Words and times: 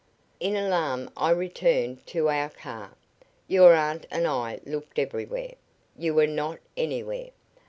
In 0.39 0.55
alarm 0.55 1.11
I 1.15 1.29
returned 1.29 2.07
to 2.07 2.27
our 2.27 2.49
car. 2.49 2.95
Your 3.47 3.75
aunt 3.75 4.07
and 4.09 4.25
I 4.25 4.59
looked 4.65 4.97
everywhere. 4.97 5.53
You 5.95 6.15
were 6.15 6.25
not 6.25 6.57
anywhere. 6.75 7.29